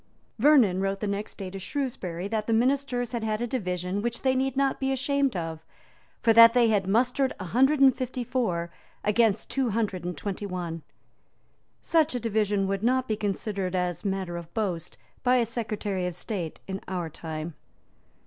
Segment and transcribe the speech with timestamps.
[0.39, 4.23] Vernon wrote the next day to Shrewsbury that the ministers had had a division which
[4.23, 5.63] they need not be ashamed of;
[6.23, 8.71] for that they had mustered a hundred and fifty four
[9.03, 10.81] against two hundred and twenty one.
[11.83, 16.15] Such a division would not be considered as matter of boast by a Secretary of
[16.15, 17.53] State in our time.